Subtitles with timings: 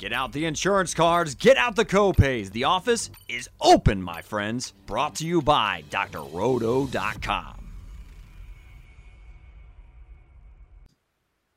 [0.00, 2.52] Get out the insurance cards, get out the copays.
[2.52, 4.72] The office is open, my friends.
[4.86, 7.72] Brought to you by drroto.com.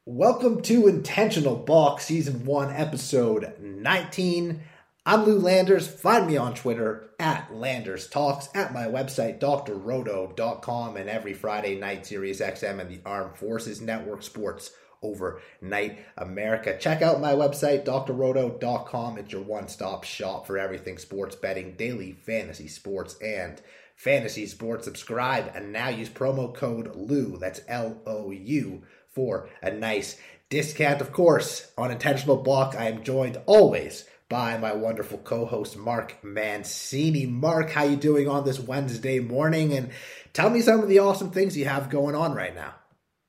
[0.06, 4.60] Welcome to Intentional Balk Season 1, Episode 19.
[5.06, 5.88] I'm Lou Landers.
[5.88, 12.06] Find me on Twitter at Landers Talks, at my website, drroto.com, and every Friday night,
[12.06, 14.72] Sirius XM and the Armed Forces Network Sports
[15.04, 16.78] Overnight America.
[16.80, 19.18] Check out my website, drroto.com.
[19.18, 23.62] It's your one stop shop for everything sports betting, daily fantasy sports, and
[23.96, 24.86] fantasy sports.
[24.86, 28.82] Subscribe and now use promo code LOU, that's L O U,
[29.12, 30.18] for a nice
[30.50, 31.02] discount.
[31.02, 37.28] Of course, on Intentional Balk, I am joined always by my wonderful co-host Mark Mancini.
[37.28, 39.74] Mark, how you doing on this Wednesday morning?
[39.74, 39.92] And
[40.34, 42.74] tell me some of the awesome things you have going on right now.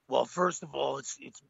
[0.08, 1.42] Well, first of all, it's it's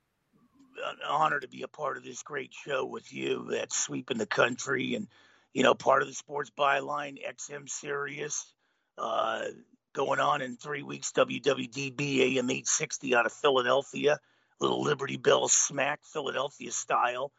[0.87, 4.27] an honor to be a part of this great show with you that's sweeping the
[4.27, 5.08] country and
[5.53, 8.53] you know part of the sports byline xm Sirius
[8.98, 9.45] uh,
[9.92, 14.19] going on in three weeks wwdb am 860 out of philadelphia
[14.61, 17.33] little liberty bell smack philadelphia style.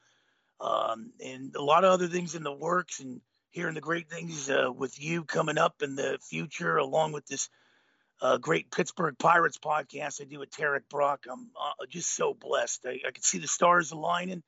[0.59, 3.19] Um, and a lot of other things in the works and
[3.52, 7.50] hearing the great things uh, with you coming up in the future along with this
[8.21, 11.25] uh, great Pittsburgh Pirates podcast I do with Tarek Brock.
[11.31, 12.85] I'm uh, just so blessed.
[12.85, 14.44] I, I can see the stars aligning.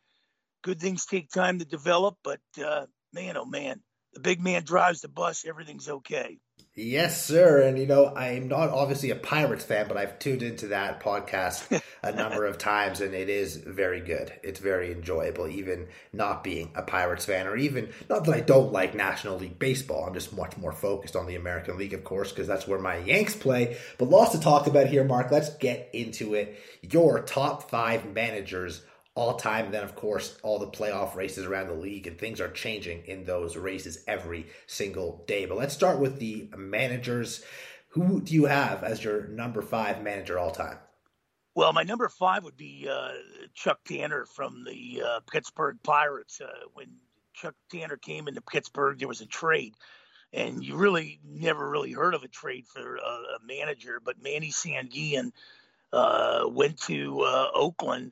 [0.64, 3.82] Good things take time to develop, but uh, man, oh man,
[4.14, 5.46] the big man drives the bus.
[5.46, 6.40] Everything's okay.
[6.80, 7.64] Yes, sir.
[7.64, 11.82] And you know, I'm not obviously a Pirates fan, but I've tuned into that podcast
[12.04, 14.32] a number of times, and it is very good.
[14.44, 18.72] It's very enjoyable, even not being a Pirates fan, or even not that I don't
[18.72, 20.06] like National League Baseball.
[20.06, 22.98] I'm just much more focused on the American League, of course, because that's where my
[22.98, 23.78] Yanks play.
[23.98, 25.32] But lots to talk about here, Mark.
[25.32, 26.60] Let's get into it.
[26.84, 28.84] Your top five managers
[29.18, 29.72] all time.
[29.72, 33.26] Then, of course, all the playoff races around the league, and things are changing in
[33.26, 35.46] those races every single day.
[35.46, 37.44] But let's start with the managers.
[37.90, 40.78] Who do you have as your number five manager all time?
[41.56, 43.14] Well, my number five would be uh,
[43.56, 46.40] Chuck Tanner from the uh, Pittsburgh Pirates.
[46.40, 46.88] Uh, when
[47.34, 49.74] Chuck Tanner came into Pittsburgh, there was a trade.
[50.32, 54.52] And you really never really heard of a trade for a, a manager, but Manny
[54.52, 55.32] Sanguillen
[55.92, 58.12] uh, went to uh, Oakland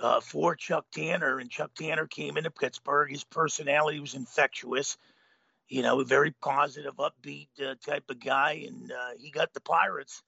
[0.00, 3.10] uh, for Chuck Tanner, and Chuck Tanner came into Pittsburgh.
[3.10, 4.96] His personality was infectious,
[5.68, 9.60] you know, a very positive, upbeat uh, type of guy, and uh, he got the
[9.60, 10.22] Pirates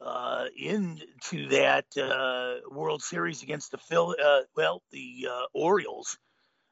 [0.00, 6.18] uh, into that uh, World Series against the Phil, uh, well, the Orioles,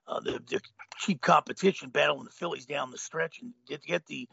[0.06, 0.60] the, the,
[0.98, 4.28] cheap competition, battling the Phillies down the stretch, and get get the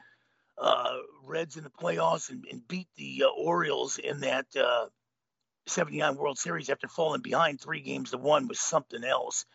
[1.23, 4.47] Reds in the playoffs and, and beat the Orioles in that
[5.67, 9.45] 79 World Series after falling behind three games to one was something else.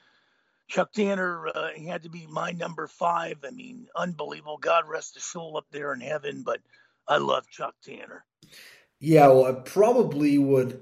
[0.69, 3.38] Chuck Tanner, uh, he had to be my number five.
[3.44, 4.59] I mean, unbelievable.
[4.59, 6.60] God rest his soul up there in heaven, but
[7.09, 8.25] I love Chuck Tanner.
[9.00, 10.81] Yeah, well, I probably would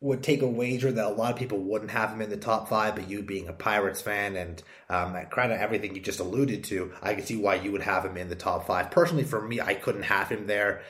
[0.00, 2.68] would take a wager that a lot of people wouldn't have him in the top
[2.68, 6.62] five, but you being a Pirates fan and um, kind of everything you just alluded
[6.64, 8.92] to, I can see why you would have him in the top five.
[8.92, 10.82] Personally, for me, I couldn't have him there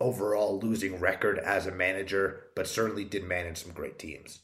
[0.00, 4.40] overall losing record as a manager, but certainly did manage some great teams.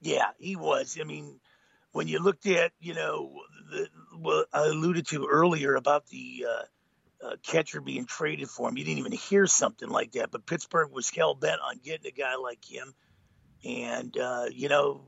[0.00, 0.98] Yeah, he was.
[1.00, 1.40] I mean,
[1.92, 3.32] when you looked at, you know,
[3.70, 8.76] the, what I alluded to earlier about the uh, uh, catcher being traded for him,
[8.76, 10.30] you didn't even hear something like that.
[10.30, 12.94] But Pittsburgh was hell bent on getting a guy like him,
[13.64, 15.02] and uh, you know,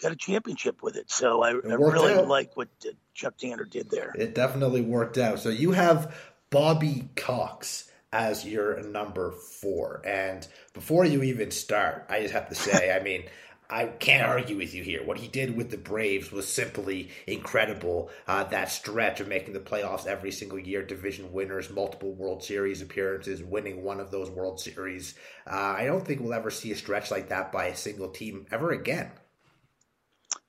[0.00, 1.10] got a championship with it.
[1.10, 2.28] So I, I really out.
[2.28, 4.12] like what uh, Chuck Tanner did there.
[4.16, 5.40] It definitely worked out.
[5.40, 6.14] So you have
[6.50, 10.00] Bobby Cox as your number four.
[10.06, 13.24] And before you even start, I just have to say, I mean,
[13.68, 15.04] I can't argue with you here.
[15.04, 18.10] What he did with the Braves was simply incredible.
[18.28, 22.82] Uh, that stretch of making the playoffs every single year, division winners, multiple World Series
[22.82, 25.14] appearances, winning one of those World Series.
[25.44, 28.46] Uh, I don't think we'll ever see a stretch like that by a single team
[28.52, 29.10] ever again.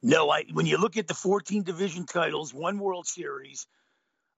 [0.03, 3.65] No, I, when you look at the 14 division titles, one World Series,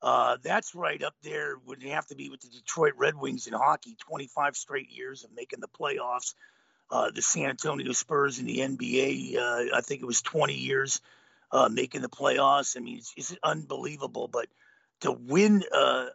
[0.02, 1.56] uh, that's right up there.
[1.66, 5.32] Would have to be with the Detroit Red Wings in hockey, 25 straight years of
[5.36, 6.34] making the playoffs.
[6.90, 11.02] Uh, the San Antonio Spurs in the NBA, uh, I think it was 20 years
[11.52, 12.78] uh, making the playoffs.
[12.78, 14.30] I mean, it's, it's unbelievable.
[14.30, 14.48] But
[15.02, 16.06] to win uh,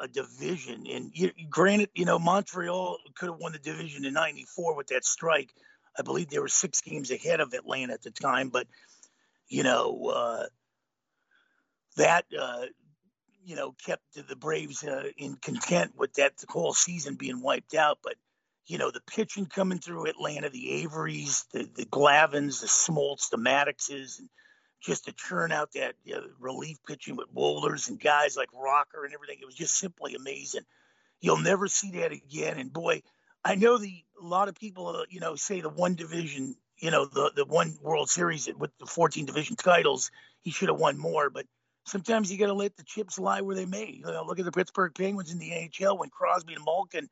[0.00, 4.74] a division, and you, granted, you know, Montreal could have won the division in '94
[4.74, 5.52] with that strike.
[5.98, 8.66] I believe they were six games ahead of Atlanta at the time, but
[9.48, 10.46] you know uh,
[11.96, 12.24] that
[13.44, 17.98] you know, kept the Braves uh, in content with that whole season being wiped out.
[18.02, 18.14] But,
[18.66, 23.38] you know, the pitching coming through Atlanta, the Averys, the, the Glavines, the Smoltz, the
[23.38, 24.28] Maddoxes, and
[24.82, 29.04] just to churn out that you know, relief pitching with Wohlers and guys like Rocker
[29.04, 29.38] and everything.
[29.40, 30.62] It was just simply amazing.
[31.20, 32.58] You'll never see that again.
[32.58, 33.02] And boy,
[33.44, 36.90] I know the a lot of people, uh, you know, say the one division, you
[36.90, 40.10] know, the the one World Series with the 14 division titles,
[40.40, 41.30] he should have won more.
[41.30, 41.46] But
[41.84, 43.90] sometimes you got to let the chips lie where they may.
[43.90, 47.08] You know, look at the Pittsburgh Penguins in the NHL when Crosby and Malkin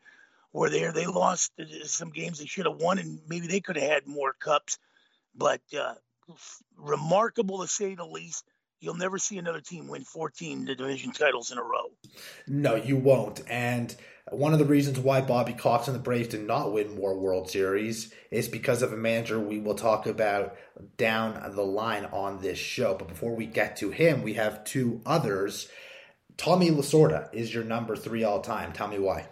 [0.52, 0.92] were there.
[0.92, 1.52] They lost
[1.84, 4.78] some games they should have won, and maybe they could have had more cups.
[5.34, 5.94] But uh,
[6.76, 8.44] remarkable to say the least.
[8.80, 11.90] You'll never see another team win 14 division titles in a row.
[12.46, 13.42] No, you won't.
[13.48, 13.94] And
[14.30, 17.50] one of the reasons why Bobby Cox and the Braves did not win more World
[17.50, 20.56] Series is because of a manager we will talk about
[20.96, 22.94] down the line on this show.
[22.94, 25.68] But before we get to him, we have two others.
[26.38, 28.72] Tommy Lasorda is your number three all time.
[28.72, 29.26] Tell me why.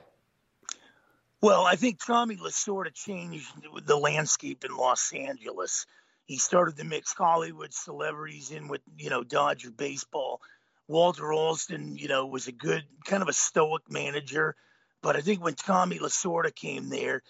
[1.40, 3.46] Well, I think Tommy Lasorda changed
[3.86, 5.86] the landscape in Los Angeles
[6.28, 10.42] he started to mix Hollywood celebrities in with, you know, Dodger baseball.
[10.86, 14.54] Walter Alston, you know, was a good kind of a stoic manager.
[15.02, 17.22] But I think when Tommy Lasorda came there,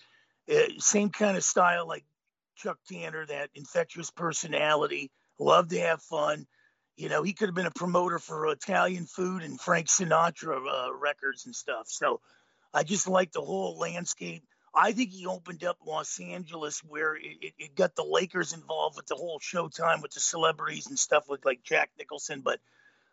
[0.52, 2.04] uh, same kind of style like
[2.56, 6.46] Chuck Tanner, that infectious personality, loved to have fun.
[6.96, 10.92] You know, he could have been a promoter for Italian food and Frank Sinatra uh,
[10.92, 11.86] records and stuff.
[11.86, 12.20] So
[12.74, 14.42] I just like the whole landscape.
[14.78, 19.06] I think he opened up Los Angeles where it, it, got the Lakers involved with
[19.06, 22.42] the whole Showtime with the celebrities and stuff with like Jack Nicholson.
[22.42, 22.60] But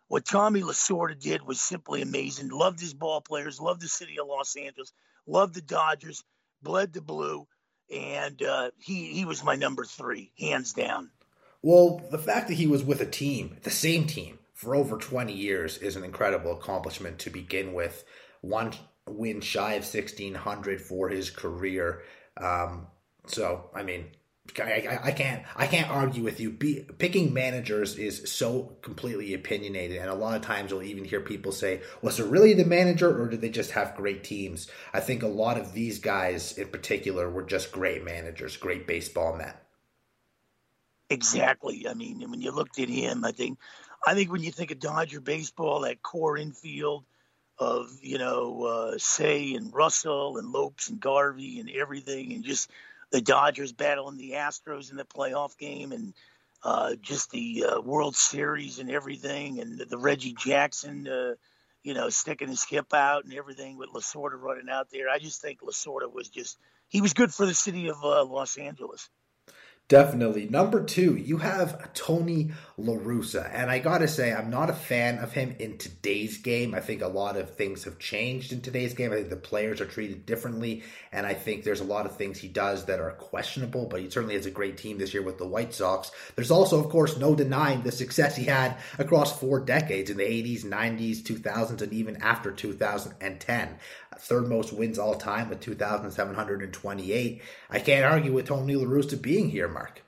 [0.06, 2.50] what Tommy Lasorda did was simply amazing.
[2.50, 4.92] Loved his ball players, loved the city of Los Angeles,
[5.26, 6.22] loved the Dodgers,
[6.62, 7.48] bled the blue,
[7.92, 11.10] and uh, he he was my number three, hands down.
[11.62, 15.32] Well, the fact that he was with a team, the same team, for over 20
[15.32, 18.04] years is an incredible accomplishment to begin with.
[18.40, 18.72] One
[19.06, 22.02] win shy of 1600 for his career.
[22.36, 22.88] Um,
[23.26, 24.06] so, I mean,
[24.58, 26.50] I, I, can't I can't argue with you.
[26.50, 31.20] Be, picking managers is so completely opinionated, and a lot of times you'll even hear
[31.20, 35.00] people say, "Was it really the manager, or did they just have great teams?" I
[35.00, 39.54] think a lot of these guys, in particular, were just great managers, great baseball men.
[41.10, 41.86] Exactly.
[41.88, 43.58] I mean, when you looked at him, I think,
[44.06, 47.04] I think when you think of Dodger baseball, that core infield,
[47.58, 52.70] of you know uh, Cey and Russell and Lopes and Garvey and everything, and just
[53.10, 56.14] the Dodgers battling the Astros in the playoff game, and
[56.62, 61.34] uh, just the uh, World Series and everything, and the, the Reggie Jackson, uh,
[61.82, 65.08] you know, sticking his hip out and everything with Lasorda running out there.
[65.08, 66.58] I just think Lasorda was just
[66.88, 69.08] he was good for the city of uh, Los Angeles.
[69.88, 70.48] Definitely.
[70.48, 73.48] Number two, you have Tony LaRussa.
[73.54, 76.74] And I got to say, I'm not a fan of him in today's game.
[76.74, 79.12] I think a lot of things have changed in today's game.
[79.12, 80.82] I think the players are treated differently.
[81.12, 84.10] And I think there's a lot of things he does that are questionable, but he
[84.10, 86.10] certainly has a great team this year with the White Sox.
[86.34, 90.24] There's also, of course, no denying the success he had across four decades in the
[90.24, 93.78] 80s, 90s, 2000s, and even after 2010
[94.20, 97.42] third most wins all time with 2,728.
[97.70, 100.02] I can't argue with Tony LaRussa being here, Mark.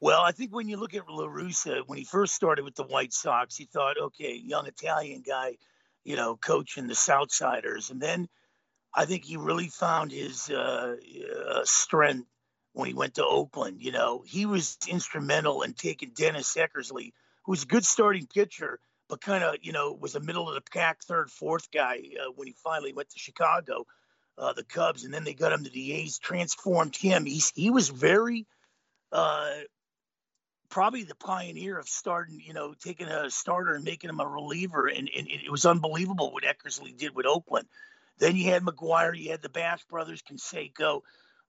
[0.00, 2.84] Well, I think when you look at La LaRussa, when he first started with the
[2.84, 5.56] White Sox, he thought, okay, young Italian guy,
[6.04, 7.90] you know, coaching the Southsiders.
[7.90, 8.28] And then
[8.94, 10.96] I think he really found his uh,
[11.48, 12.28] uh, strength
[12.72, 13.80] when he went to Oakland.
[13.80, 17.12] You know, he was instrumental in taking Dennis Eckersley,
[17.44, 20.54] who was a good starting pitcher– but kind of, you know, was a middle of
[20.54, 23.86] the pack, third, fourth guy uh, when he finally went to Chicago,
[24.38, 27.26] uh, the Cubs, and then they got him to the A's, transformed him.
[27.26, 28.46] He's, he was very,
[29.12, 29.50] uh,
[30.70, 34.86] probably the pioneer of starting, you know, taking a starter and making him a reliever.
[34.88, 37.68] And, and it was unbelievable what Eckersley did with Oakland.
[38.18, 41.02] Then you had McGwire, you had the Bash brothers, Canseco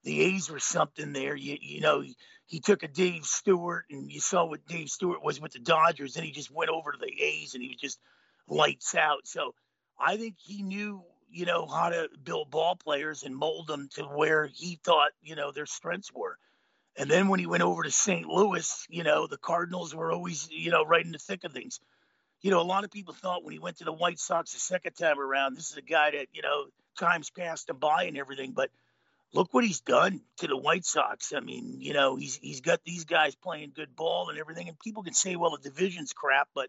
[0.06, 1.34] the A's were something there.
[1.34, 2.02] You you know
[2.46, 6.16] he, took a Dave Stewart and you saw what Dave Stewart was with the Dodgers,
[6.16, 7.98] and he just went over to the A's and he was just
[8.48, 9.26] lights out.
[9.26, 9.54] So
[9.98, 14.04] I think he knew you know how to build ball players and mold them to
[14.04, 16.38] where he thought you know their strengths were.
[16.98, 18.26] And then when he went over to St.
[18.26, 21.80] Louis, you know the Cardinals were always you know right in the thick of things.
[22.42, 24.60] You know, a lot of people thought when he went to the White Sox the
[24.60, 28.16] second time around, this is a guy that you know times passed him by and
[28.16, 28.70] everything, but
[29.32, 31.32] look what he's done to the White Sox.
[31.34, 34.68] I mean, you know, he's he's got these guys playing good ball and everything.
[34.68, 36.68] And people can say, well, the division's crap, but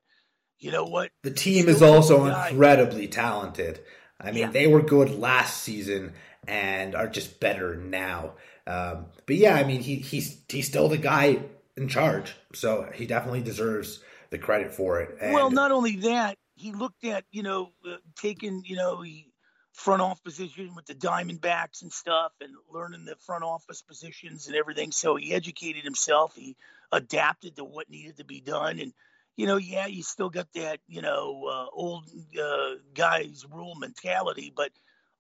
[0.60, 1.12] you know what?
[1.24, 3.82] The team is also incredibly talented.
[4.20, 4.52] I mean, yeah.
[4.52, 6.14] they were good last season
[6.48, 8.34] and are just better now.
[8.66, 11.40] Um, but yeah, I mean, he he's he's still the guy
[11.76, 15.18] in charge, so he definitely deserves the credit for it.
[15.22, 19.32] And well, not only that, he looked at you know uh, taking you know he
[19.78, 24.56] front office position with the Diamondbacks and stuff, and learning the front office positions and
[24.56, 24.92] everything.
[24.92, 26.36] So he educated himself.
[26.36, 26.56] He
[26.92, 28.80] adapted to what needed to be done.
[28.80, 28.92] And
[29.36, 32.06] you know, yeah, you still got that you know uh, old
[32.42, 34.72] uh, guys rule mentality, but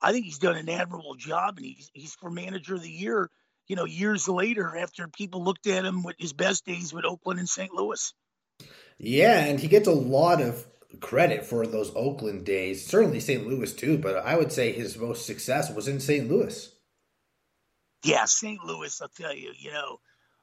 [0.01, 3.29] I think he's done an admirable job, and he's he's for manager of the year.
[3.67, 7.39] You know, years later, after people looked at him with his best days with Oakland
[7.39, 7.71] and St.
[7.73, 8.13] Louis.
[8.97, 10.65] Yeah, and he gets a lot of
[10.99, 12.85] credit for those Oakland days.
[12.85, 13.47] Certainly St.
[13.47, 16.29] Louis too, but I would say his most success was in St.
[16.29, 16.73] Louis.
[18.03, 18.63] Yeah, St.
[18.63, 19.99] Louis, I'll tell you, you know,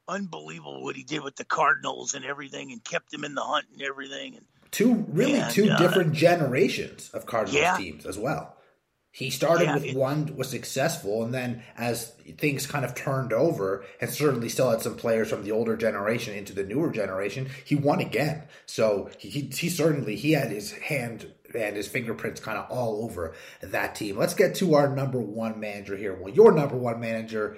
[0.07, 3.65] unbelievable what he did with the Cardinals and everything and kept them in the hunt
[3.73, 4.35] and everything.
[4.35, 7.77] And two really and, two uh, different generations of Cardinals yeah.
[7.77, 8.55] teams as well.
[9.15, 13.85] He started yeah, with one, was successful, and then as things kind of turned over,
[14.01, 17.75] and certainly still had some players from the older generation into the newer generation, he
[17.75, 18.43] won again.
[18.65, 23.33] So he, he certainly he had his hand and his fingerprints kind of all over
[23.61, 24.17] that team.
[24.17, 26.13] Let's get to our number one manager here.
[26.13, 27.55] Well, your number one manager,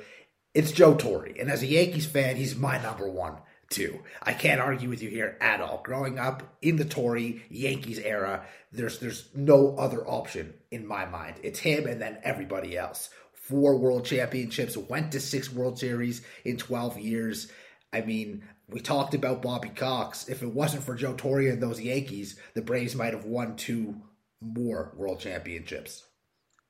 [0.53, 3.37] it's Joe Torre, and as a Yankees fan, he's my number one
[3.69, 3.99] too.
[4.23, 5.81] I can't argue with you here at all.
[5.83, 7.17] Growing up in the Torre
[7.49, 11.35] Yankees era, there's there's no other option in my mind.
[11.43, 13.09] It's him and then everybody else.
[13.33, 17.49] Four world championships, went to six World Series in 12 years.
[17.93, 20.27] I mean, we talked about Bobby Cox.
[20.27, 23.95] If it wasn't for Joe Torre and those Yankees, the Braves might have won two
[24.41, 26.03] more world championships.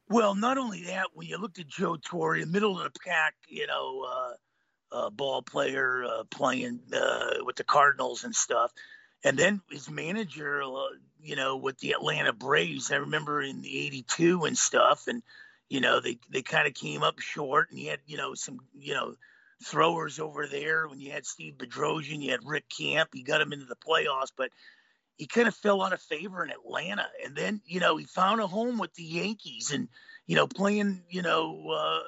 [0.09, 3.67] Well, not only that, when you looked at Joe Torre, middle of the pack, you
[3.67, 4.33] know, uh,
[4.91, 8.71] uh, ball player uh, playing uh, with the Cardinals and stuff.
[9.23, 10.87] And then his manager, uh,
[11.21, 15.07] you know, with the Atlanta Braves, I remember in the 82 and stuff.
[15.07, 15.23] And,
[15.69, 18.59] you know, they, they kind of came up short and he had, you know, some,
[18.77, 19.15] you know,
[19.63, 20.87] throwers over there.
[20.87, 24.31] When you had Steve Bedrosian, you had Rick Camp, he got him into the playoffs,
[24.37, 24.51] but
[25.17, 27.07] he kind of fell out of favor in Atlanta.
[27.25, 29.89] And then, you know, he found a home with the Yankees and,
[30.27, 31.99] you know, playing, you know, uh,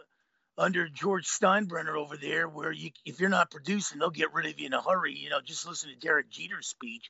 [0.59, 4.59] under George Steinbrenner over there, where you, if you're not producing, they'll get rid of
[4.59, 5.15] you in a hurry.
[5.15, 7.09] You know, just listen to Derek Jeter's speech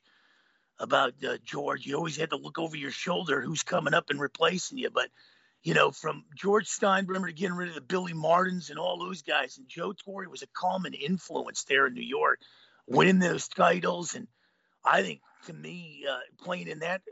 [0.78, 1.84] about uh, George.
[1.84, 4.90] You always had to look over your shoulder who's coming up and replacing you.
[4.90, 5.08] But,
[5.64, 9.22] you know, from George Steinbrenner to getting rid of the Billy Martins and all those
[9.22, 12.38] guys, and Joe Torre was a common influence there in New York,
[12.86, 14.14] winning those titles.
[14.14, 14.28] And
[14.84, 17.02] I think to me, uh, playing in that,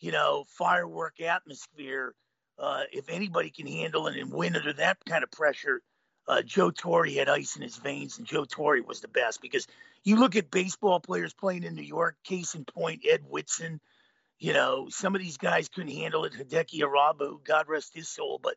[0.00, 2.14] you know, firework atmosphere–
[2.62, 5.82] uh, if anybody can handle it and win under that kind of pressure,
[6.28, 9.66] uh, Joe Torre had ice in his veins, and Joe Torre was the best because
[10.04, 12.16] you look at baseball players playing in New York.
[12.22, 13.80] Case in point, Ed Whitson.
[14.38, 16.32] You know, some of these guys couldn't handle it.
[16.32, 18.54] Hideki Irabu, God rest his soul, but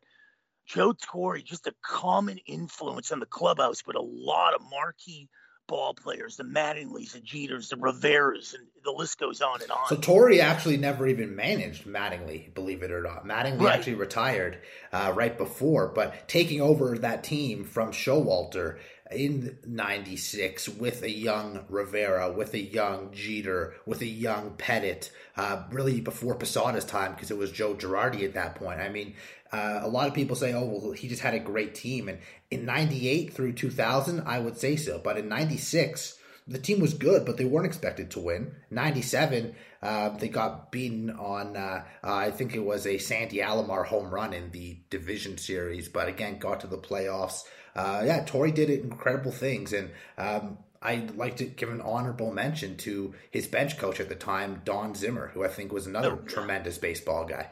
[0.66, 5.28] Joe Torre, just a common influence on the clubhouse but a lot of marquee
[5.66, 9.88] ball players, the Mattingleys, the Jeters, the Riveras, and the list goes on and on.
[9.88, 13.26] So Torre actually never even managed Mattingly, believe it or not.
[13.26, 13.74] Mattingly right.
[13.74, 14.58] actually retired
[14.92, 18.78] uh, right before, but taking over that team from Showalter
[19.10, 25.62] in 96 with a young Rivera, with a young Jeter, with a young Pettitte, uh,
[25.70, 28.80] really before Posada's time because it was Joe Girardi at that point.
[28.80, 29.14] I mean,
[29.52, 32.08] uh, a lot of people say, oh, well, he just had a great team.
[32.08, 32.18] And
[32.50, 34.98] in 98 through 2000, I would say so.
[34.98, 36.15] But in 96,
[36.48, 38.54] the team was good, but they weren't expected to win.
[38.70, 43.84] 97, uh, they got beaten on, uh, uh, I think it was a Sandy Alomar
[43.84, 47.42] home run in the division series, but again, got to the playoffs.
[47.74, 49.72] Uh, yeah, Torre did incredible things.
[49.72, 54.14] And um, I'd like to give an honorable mention to his bench coach at the
[54.14, 57.50] time, Don Zimmer, who I think was another oh, tremendous baseball guy.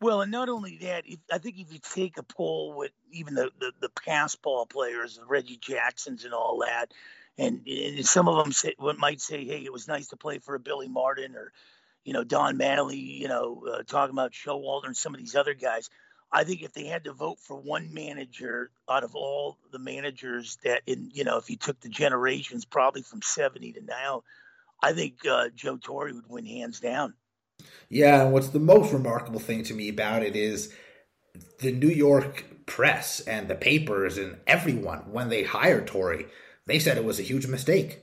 [0.00, 3.34] Well, and not only that, if, I think if you take a poll with even
[3.34, 6.92] the, the, the pass ball players, the Reggie Jacksons and all that,
[7.40, 10.54] and, and some of them say, might say, hey, it was nice to play for
[10.54, 11.52] a Billy Martin or,
[12.04, 15.54] you know, Don Mattingly, you know, uh, talking about Showalter and some of these other
[15.54, 15.88] guys.
[16.30, 20.58] I think if they had to vote for one manager out of all the managers
[20.64, 24.22] that, in you know, if you took the generations, probably from 70 to now,
[24.82, 27.14] I think uh, Joe Torre would win hands down.
[27.88, 30.74] Yeah, and what's the most remarkable thing to me about it is
[31.58, 36.24] the New York press and the papers and everyone, when they hired Torre,
[36.70, 38.02] they said it was a huge mistake.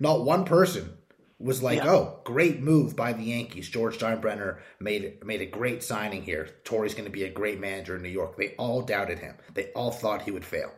[0.00, 0.96] Not one person
[1.38, 1.90] was like, yeah.
[1.90, 3.68] "Oh, great move by the Yankees.
[3.68, 6.48] George Steinbrenner made made a great signing here.
[6.64, 9.36] Torre's going to be a great manager in New York." They all doubted him.
[9.54, 10.72] They all thought he would fail.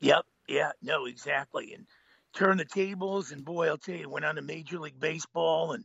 [0.00, 0.24] Yep.
[0.48, 0.72] Yeah.
[0.82, 1.06] No.
[1.06, 1.74] Exactly.
[1.74, 1.86] And
[2.32, 5.84] turn the tables, and boy, I'll tell you, went on to Major League Baseball and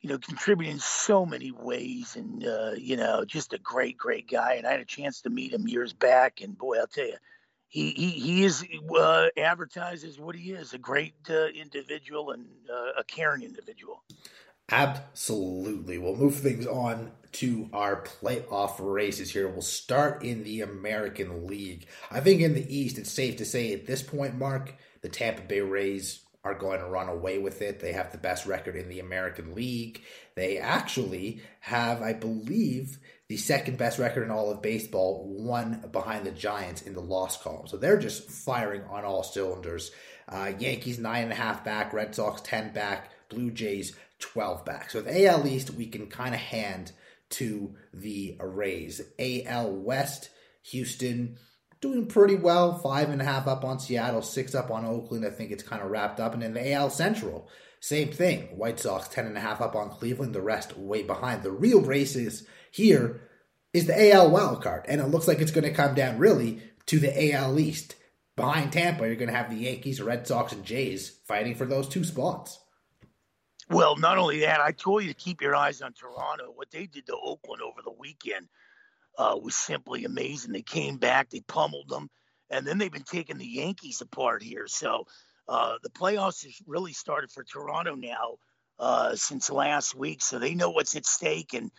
[0.00, 4.30] you know, contributing in so many ways, and uh, you know, just a great, great
[4.30, 4.54] guy.
[4.54, 7.16] And I had a chance to meet him years back, and boy, I'll tell you,
[7.70, 13.00] he he, he is uh, advertised as what he is—a great uh, individual and uh,
[13.00, 14.02] a caring individual.
[14.70, 15.98] Absolutely.
[15.98, 19.48] We'll move things on to our playoff races here.
[19.48, 21.86] We'll start in the American League.
[22.10, 25.42] I think in the East, it's safe to say at this point, Mark, the Tampa
[25.42, 27.80] Bay Rays are going to run away with it.
[27.80, 30.02] They have the best record in the American League.
[30.34, 32.98] They actually have, I believe,
[33.30, 37.40] the second best record in all of baseball, one behind the Giants in the loss
[37.40, 37.68] column.
[37.68, 39.92] So they're just firing on all cylinders.
[40.28, 44.90] Uh, Yankees nine and a half back, Red Sox ten back, Blue Jays 12 back.
[44.90, 46.90] So the AL East, we can kind of hand
[47.30, 49.00] to the Rays.
[49.20, 50.30] AL West,
[50.64, 51.38] Houston
[51.80, 52.80] doing pretty well.
[52.80, 55.24] Five and a half up on Seattle, six up on Oakland.
[55.24, 56.34] I think it's kind of wrapped up.
[56.34, 58.56] And in the AL Central, same thing.
[58.56, 61.44] White Sox, ten and a half up on Cleveland, the rest way behind.
[61.44, 63.20] The real races here
[63.72, 64.84] is the AL wild card.
[64.88, 67.94] And it looks like it's going to come down really to the AL East.
[68.36, 71.88] Behind Tampa, you're going to have the Yankees, Red Sox, and Jays fighting for those
[71.88, 72.58] two spots.
[73.68, 76.52] Well, not only that, I told you to keep your eyes on Toronto.
[76.54, 78.48] What they did to Oakland over the weekend
[79.16, 80.52] uh, was simply amazing.
[80.52, 82.10] They came back, they pummeled them,
[82.48, 84.66] and then they've been taking the Yankees apart here.
[84.66, 85.06] So
[85.48, 88.38] uh, the playoffs has really started for Toronto now
[88.78, 90.22] uh, since last week.
[90.22, 91.54] So they know what's at stake.
[91.54, 91.70] And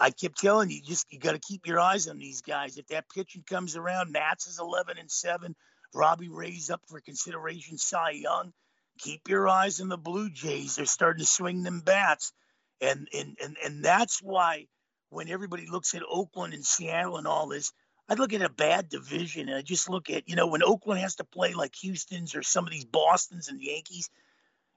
[0.00, 2.78] I kept telling you, just you got to keep your eyes on these guys.
[2.78, 5.54] If that pitching comes around, Matz is 11 and 7.
[5.94, 8.52] Robbie Ray's up for consideration, Cy Young
[9.00, 10.76] keep your eyes on the Blue Jays.
[10.76, 12.32] They're starting to swing them bats.
[12.80, 14.66] And, and, and, and that's why
[15.08, 17.72] when everybody looks at Oakland and Seattle and all this,
[18.08, 21.00] I look at a bad division and I just look at, you know, when Oakland
[21.00, 24.10] has to play like Houston's or some of these Boston's and Yankees,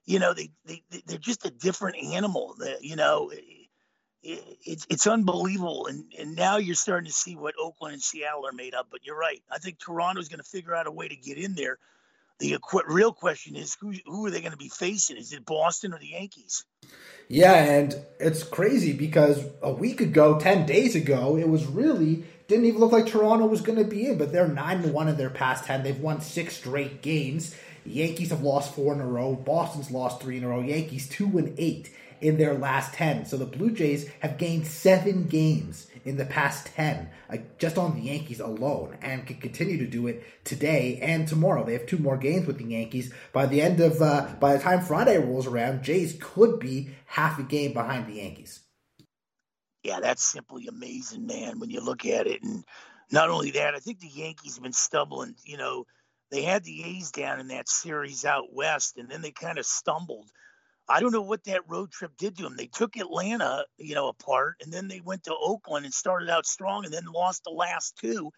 [0.06, 2.56] you know, they, they, they're just a different animal.
[2.82, 3.32] You know,
[4.24, 5.88] it, it's, it's unbelievable.
[5.88, 8.88] And, and now you're starting to see what Oakland and Seattle are made of.
[8.90, 9.42] But you're right.
[9.52, 11.78] I think Toronto's going to figure out a way to get in there
[12.40, 15.18] the real question is who who are they going to be facing?
[15.18, 16.66] Is it Boston or the Yankees?
[17.30, 22.66] Yeah, and it's crazy because a week ago, ten days ago, it was really didn't
[22.66, 24.18] even look like Toronto was going to be in.
[24.18, 25.84] But they're nine one in their past ten.
[25.84, 27.56] They've won six straight games.
[27.86, 29.36] Yankees have lost four in a row.
[29.36, 30.62] Boston's lost three in a row.
[30.62, 31.90] Yankees two and eight
[32.24, 33.26] in their last ten.
[33.26, 37.96] So the Blue Jays have gained seven games in the past 10, uh, just on
[37.96, 41.64] the Yankees alone, and can continue to do it today and tomorrow.
[41.64, 43.14] They have two more games with the Yankees.
[43.32, 47.40] By the end of, uh, by the time Friday rolls around, Jays could be half
[47.40, 48.62] a game behind the Yankees.
[49.84, 52.42] Yeah, that's simply amazing, man, when you look at it.
[52.42, 52.64] And
[53.12, 55.36] not only that, I think the Yankees have been stumbling.
[55.44, 55.86] You know,
[56.32, 59.66] they had the A's down in that series out west, and then they kind of
[59.66, 60.30] stumbled.
[60.88, 62.58] I don't know what that road trip did to them.
[62.58, 66.46] They took Atlanta, you know, apart, and then they went to Oakland and started out
[66.46, 68.32] strong, and then lost the last two,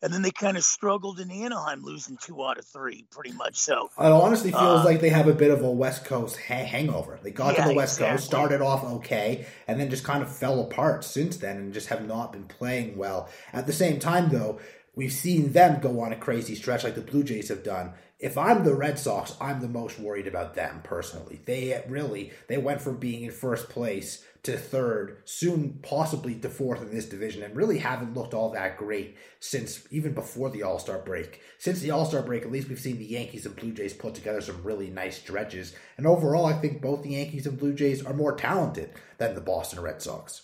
[0.00, 3.56] and then they kind of struggled in Anaheim, losing two out of three, pretty much.
[3.56, 6.64] So it honestly feels uh, like they have a bit of a West Coast ha-
[6.64, 7.20] hangover.
[7.22, 8.16] They got yeah, to the West exactly.
[8.16, 11.88] Coast, started off okay, and then just kind of fell apart since then, and just
[11.88, 13.28] have not been playing well.
[13.52, 14.60] At the same time, though,
[14.94, 17.92] we've seen them go on a crazy stretch like the Blue Jays have done
[18.22, 21.40] if I'm the Red Sox, I'm the most worried about them personally.
[21.44, 26.82] They really they went from being in first place to third, soon possibly to fourth
[26.82, 30.78] in this division, and really haven't looked all that great since even before the All
[30.78, 31.40] Star break.
[31.58, 34.14] Since the All Star break, at least we've seen the Yankees and Blue Jays put
[34.14, 38.06] together some really nice stretches, and overall, I think both the Yankees and Blue Jays
[38.06, 40.42] are more talented than the Boston Red Sox.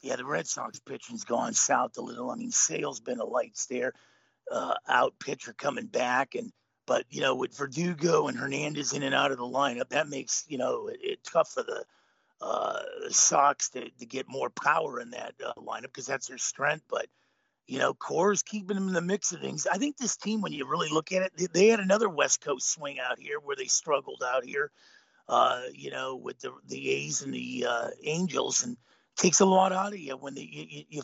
[0.00, 2.30] Yeah, the Red Sox pitching's gone south a little.
[2.30, 3.92] I mean, Sale's been a lights there,
[4.50, 6.50] uh, out pitcher coming back, and
[6.86, 10.44] but you know, with Verdugo and Hernandez in and out of the lineup, that makes
[10.48, 11.84] you know it, it tough for the
[12.40, 16.84] uh, Sox to, to get more power in that uh, lineup because that's their strength.
[16.88, 17.06] But
[17.66, 19.66] you know, Cora's keeping them in the mix of things.
[19.66, 22.42] I think this team, when you really look at it, they, they had another West
[22.42, 24.70] Coast swing out here where they struggled out here.
[25.26, 28.76] Uh, you know, with the the A's and the uh, Angels, and
[29.16, 31.02] takes a lot out of you when they, you, you, you,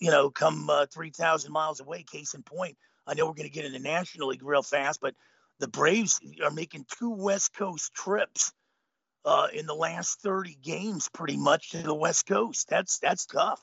[0.00, 2.02] you know come uh, three thousand miles away.
[2.02, 5.00] Case in point, I know we're going to get in the National League real fast,
[5.00, 5.14] but
[5.58, 8.52] the Braves are making two West Coast trips
[9.24, 12.68] uh, in the last 30 games, pretty much to the West Coast.
[12.68, 13.60] That's that's tough.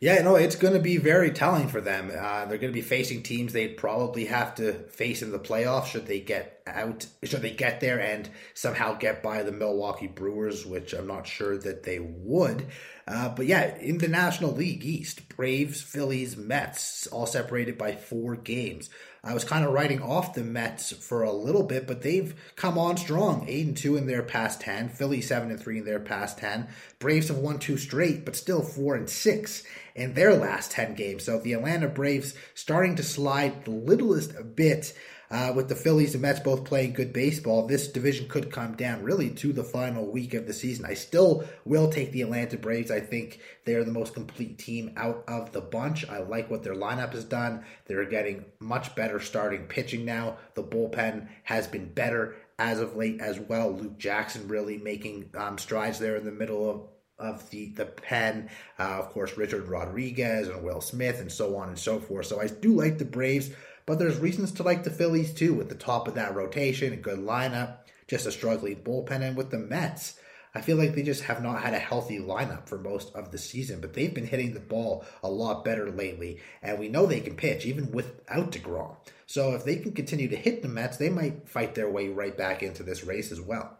[0.00, 2.10] Yeah, no, it's going to be very telling for them.
[2.10, 5.86] Uh, they're going to be facing teams they probably have to face in the playoffs
[5.86, 10.64] should they get out, should they get there and somehow get by the Milwaukee Brewers,
[10.64, 12.66] which I'm not sure that they would.
[13.06, 18.34] Uh, but yeah, in the National League East, Braves, Phillies, Mets, all separated by four
[18.34, 18.88] games.
[19.22, 22.76] I was kind of writing off the Mets for a little bit, but they've come
[22.76, 23.46] on strong.
[23.48, 24.90] Eight and two in their past ten.
[24.90, 26.68] Philly seven and three in their past ten.
[26.98, 31.24] Braves have won two straight, but still four and six in their last ten games.
[31.24, 34.94] So the Atlanta Braves starting to slide the littlest bit.
[35.30, 39.02] Uh, with the Phillies and Mets both playing good baseball, this division could come down
[39.02, 40.84] really to the final week of the season.
[40.84, 42.90] I still will take the Atlanta Braves.
[42.90, 46.08] I think they're the most complete team out of the bunch.
[46.08, 47.64] I like what their lineup has done.
[47.86, 50.38] They're getting much better starting pitching now.
[50.54, 53.72] The bullpen has been better as of late as well.
[53.72, 58.50] Luke Jackson really making um, strides there in the middle of of the the pen,
[58.78, 62.26] uh, of course, Richard Rodriguez and Will Smith, and so on and so forth.
[62.26, 63.50] So I do like the Braves.
[63.86, 66.96] But there's reasons to like the Phillies too, with the top of that rotation, a
[66.96, 70.18] good lineup, just a struggling bullpen, and with the Mets.
[70.56, 73.38] I feel like they just have not had a healthy lineup for most of the
[73.38, 77.20] season, but they've been hitting the ball a lot better lately, and we know they
[77.20, 78.96] can pitch even without DeGrom.
[79.26, 82.36] So if they can continue to hit the Mets, they might fight their way right
[82.36, 83.76] back into this race as well.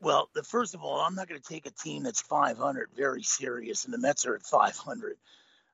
[0.00, 3.24] Well, the, first of all, I'm not going to take a team that's 500 very
[3.24, 5.16] serious, and the Mets are at 500.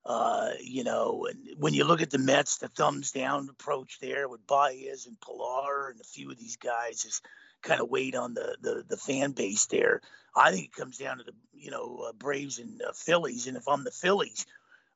[0.05, 4.29] Uh, you know, and when you look at the Mets, the thumbs down approach there
[4.29, 7.23] with Baez and Pillar and a few of these guys is
[7.63, 10.01] kind of weighed on the, the, the fan base there.
[10.35, 13.57] I think it comes down to the you know uh, Braves and uh, Phillies, and
[13.57, 14.47] if I'm the Phillies,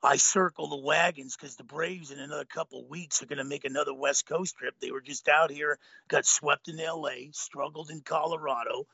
[0.03, 3.65] I circle the wagons because the Braves in another couple weeks are going to make
[3.65, 4.75] another West Coast trip.
[4.81, 8.87] They were just out here, got swept in L.A., struggled in Colorado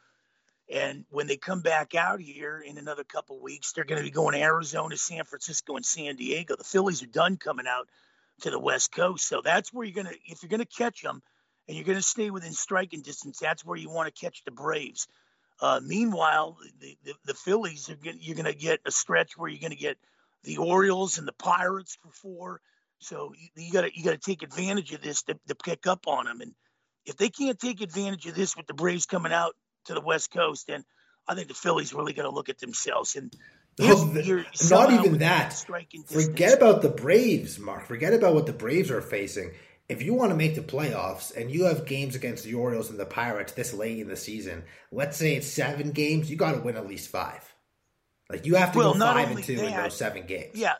[0.72, 4.10] and when they come back out here in another couple weeks, they're going to be
[4.10, 6.56] going to Arizona, San Francisco, and San Diego.
[6.56, 7.88] The Phillies are done coming out
[8.40, 9.28] to the West Coast.
[9.28, 11.22] So that's where you're going to, if you're going to catch them
[11.68, 14.50] and you're going to stay within striking distance, that's where you want to catch the
[14.50, 15.08] Braves.
[15.60, 19.50] Uh, meanwhile, the, the, the Phillies are get, you're going to get a stretch where
[19.50, 19.98] you're going to get
[20.42, 22.60] the Orioles and the Pirates for four.
[22.98, 26.06] So you got to you got to take advantage of this to, to pick up
[26.06, 26.40] on them.
[26.40, 26.54] And
[27.04, 29.54] if they can't take advantage of this with the Braves coming out
[29.86, 30.84] to the West Coast, and
[31.26, 33.16] I think the Phillies really got to look at themselves.
[33.16, 33.34] And
[33.80, 34.12] oh,
[34.70, 35.64] not even that.
[36.06, 37.86] Forget about the Braves, Mark.
[37.86, 39.52] Forget about what the Braves are facing.
[39.88, 42.98] If you want to make the playoffs and you have games against the Orioles and
[42.98, 46.60] the Pirates this late in the season, let's say it's seven games, you got to
[46.60, 47.52] win at least five.
[48.30, 50.52] Like you have to well, go five and two that, in those seven games.
[50.54, 50.74] Yeah,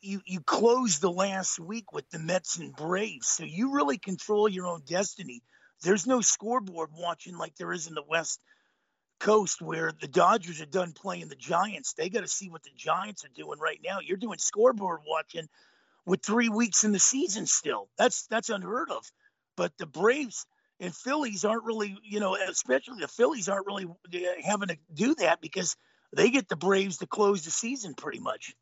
[0.00, 4.48] you you close the last week with the Mets and Braves, so you really control
[4.48, 5.42] your own destiny.
[5.82, 8.40] There's no scoreboard watching like there is in the West
[9.20, 11.94] Coast where the Dodgers are done playing the Giants.
[11.94, 13.98] They got to see what the Giants are doing right now.
[14.00, 15.48] You're doing scoreboard watching
[16.06, 17.88] with three weeks in the season still.
[17.98, 19.04] That's that's unheard of.
[19.56, 20.46] But the Braves
[20.80, 25.14] and Phillies aren't really, you know, especially the Phillies aren't really uh, having to do
[25.16, 25.76] that because
[26.14, 28.54] they get the Braves to close the season pretty much.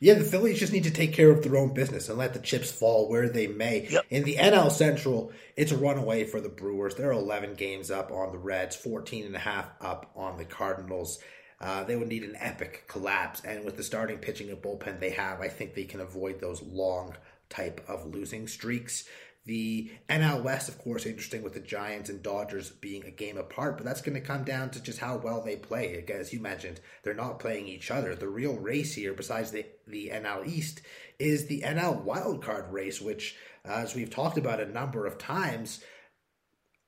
[0.00, 2.40] Yeah, the Phillies just need to take care of their own business and let the
[2.40, 3.88] chips fall where they may.
[3.88, 4.06] Yep.
[4.10, 6.94] In the NL Central, it's a runaway for the Brewers.
[6.94, 11.18] They're 11 games up on the Reds, 14 and a half up on the Cardinals.
[11.60, 15.10] Uh, they would need an epic collapse, and with the starting pitching and bullpen they
[15.10, 17.14] have, I think they can avoid those long
[17.48, 19.04] type of losing streaks.
[19.46, 23.76] The NL West, of course, interesting with the Giants and Dodgers being a game apart,
[23.76, 26.04] but that's going to come down to just how well they play.
[26.08, 28.16] As you mentioned, they're not playing each other.
[28.16, 30.82] The real race here, besides the, the NL East,
[31.20, 35.80] is the NL wildcard race, which, uh, as we've talked about a number of times,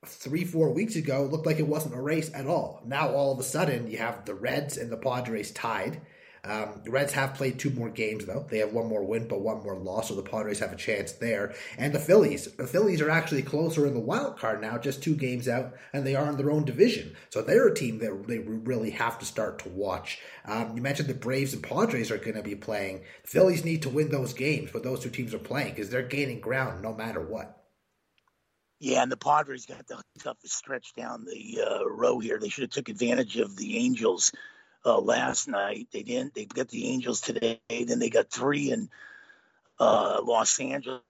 [0.05, 2.83] three, four weeks ago looked like it wasn't a race at all.
[2.85, 6.01] Now, all of a sudden, you have the Reds and the Padres tied.
[6.45, 8.47] Um, the Reds have played two more games though.
[8.49, 11.13] They have one more win, but one more loss, so the Padres have a chance
[11.13, 11.55] there.
[11.77, 15.15] And the Phillies, the Phillies are actually closer in the wild card now, just two
[15.15, 17.17] games out, and they are in their own division.
[17.31, 20.21] So they're a team that they really have to start to watch.
[20.45, 23.03] Um, you mentioned the Braves and Padres are going to be playing.
[23.23, 26.03] The Phillies need to win those games, but those two teams are playing because they're
[26.03, 27.55] gaining ground no matter what.
[28.81, 32.39] Yeah, and the Padres got the toughest stretch down the uh, row here.
[32.39, 34.33] They should have took advantage of the Angels
[34.89, 35.89] uh, last night.
[35.93, 36.35] They didn't.
[36.35, 37.61] They got the Angels today.
[37.69, 38.89] Then they got three in
[39.79, 41.03] uh, Los Angeles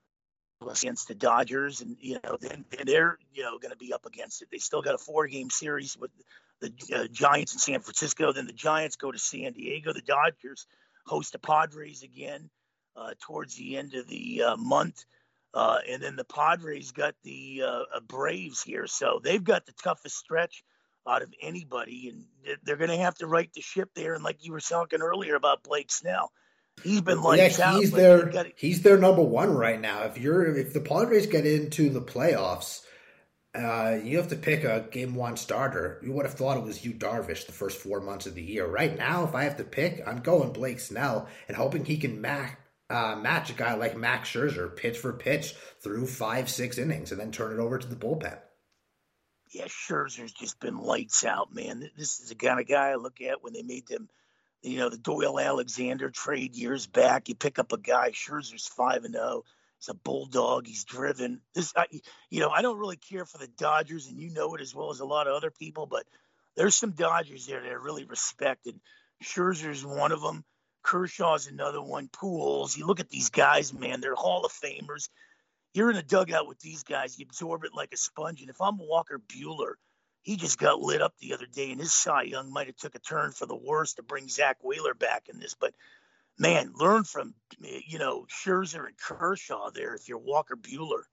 [0.69, 4.41] against the Dodgers, and you know, then they're you know going to be up against
[4.41, 4.49] it.
[4.51, 6.11] They still got a four-game series with
[6.59, 8.33] the uh, Giants in San Francisco.
[8.33, 9.93] Then the Giants go to San Diego.
[9.93, 10.67] The Dodgers
[11.05, 12.49] host the Padres again
[12.95, 15.05] uh, towards the end of the uh, month.
[15.51, 20.15] Uh, and then the Padres got the uh, Braves here, so they've got the toughest
[20.17, 20.63] stretch
[21.09, 24.13] out of anybody, and they're going to have to right the ship there.
[24.13, 26.31] And like you were talking earlier about Blake Snell,
[26.83, 28.51] he's been like yeah, he's their gotta...
[28.55, 30.03] he's their number one right now.
[30.03, 32.85] If you're if the Padres get into the playoffs.
[33.55, 35.99] Uh, you have to pick a game one starter.
[36.03, 38.67] You would have thought it was you Darvish the first four months of the year.
[38.67, 42.21] Right now, if I have to pick, I'm going Blake Snell and hoping he can
[42.21, 42.51] match
[42.91, 47.19] uh, match a guy like Max Scherzer pitch for pitch through five, six innings and
[47.19, 48.37] then turn it over to the bullpen
[49.51, 51.89] yeah, Scherzer's just been lights out, man.
[51.97, 54.09] This is the kind of guy I look at when they made them,
[54.61, 57.29] you know, the Doyle Alexander trade years back.
[57.29, 59.25] You pick up a guy, Scherzer's five and zero.
[59.27, 59.45] Oh.
[59.79, 60.67] He's a bulldog.
[60.67, 61.39] He's driven.
[61.55, 61.85] This, I,
[62.29, 64.91] you know, I don't really care for the Dodgers, and you know it as well
[64.91, 65.85] as a lot of other people.
[65.85, 66.03] But
[66.57, 68.81] there's some Dodgers there that I really respect, and
[69.23, 70.43] Scherzer's one of them.
[70.83, 72.09] Kershaw's another one.
[72.09, 72.77] Pujols.
[72.77, 74.01] You look at these guys, man.
[74.01, 75.07] They're Hall of Famers.
[75.73, 77.17] You're in a dugout with these guys.
[77.17, 78.41] You absorb it like a sponge.
[78.41, 79.73] And if I'm Walker Buehler,
[80.21, 82.95] he just got lit up the other day, and his Cy Young might have took
[82.95, 85.55] a turn for the worse to bring Zack Wheeler back in this.
[85.55, 85.73] But
[86.37, 91.03] man, learn from you know Scherzer and Kershaw there if you're Walker Buehler.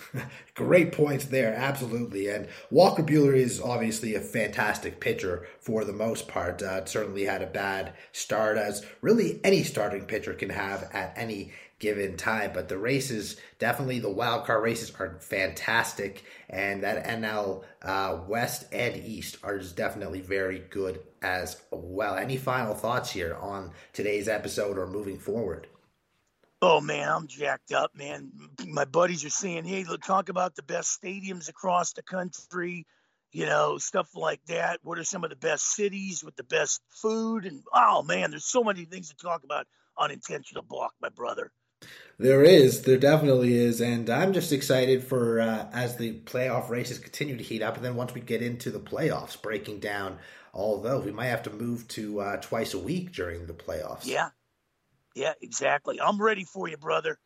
[0.54, 2.28] Great points there, absolutely.
[2.28, 6.62] And Walker Buehler is obviously a fantastic pitcher for the most part.
[6.62, 11.52] Uh, certainly had a bad start, as really any starting pitcher can have at any
[11.78, 12.52] given time.
[12.54, 18.66] But the races, definitely the wild card races, are fantastic, and that NL uh, West
[18.72, 22.16] and East are definitely very good as well.
[22.16, 25.66] Any final thoughts here on today's episode or moving forward?
[26.64, 28.30] Oh man, I'm jacked up, man.
[28.68, 32.86] My buddies are saying, "Hey, look, talk about the best stadiums across the country."
[33.32, 34.78] You know, stuff like that.
[34.84, 37.46] What are some of the best cities with the best food?
[37.46, 41.50] And oh man, there's so many things to talk about on intentional balk, my brother.
[42.18, 47.00] There is, there definitely is, and I'm just excited for uh, as the playoff races
[47.00, 50.18] continue to heat up, and then once we get into the playoffs, breaking down
[50.52, 54.06] all those, we might have to move to uh, twice a week during the playoffs.
[54.06, 54.28] Yeah,
[55.14, 56.00] yeah, exactly.
[56.00, 57.18] I'm ready for you, brother.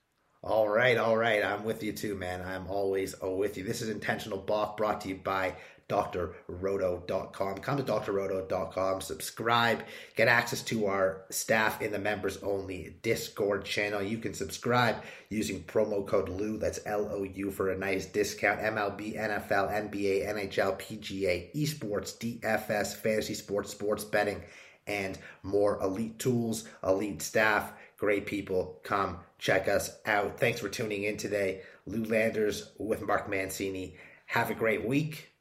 [0.42, 1.44] All right, all right.
[1.44, 2.42] I'm with you too, man.
[2.42, 3.64] I'm always oh, with you.
[3.64, 5.56] This is Intentional Balk brought to you by
[5.88, 7.58] drroto.com.
[7.58, 9.84] Come to drroto.com, subscribe,
[10.16, 14.02] get access to our staff in the members only Discord channel.
[14.02, 14.96] You can subscribe
[15.30, 18.60] using promo code LOU, that's L O U, for a nice discount.
[18.60, 24.42] MLB, NFL, NBA, NHL, PGA, esports, DFS, fantasy sports, sports betting
[24.86, 28.80] and more elite tools, elite staff, great people.
[28.82, 30.38] Come check us out.
[30.38, 31.62] Thanks for tuning in today.
[31.86, 33.96] Lou Landers with Mark Mancini.
[34.26, 35.32] Have a great week.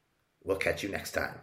[0.44, 1.34] We'll catch you next time.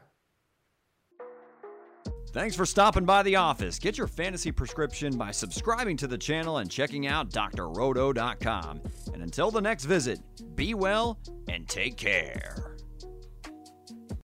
[2.34, 3.78] Thanks for stopping by the office.
[3.78, 8.82] Get your fantasy prescription by subscribing to the channel and checking out drroto.com.
[9.14, 10.20] And until the next visit,
[10.56, 12.73] be well and take care.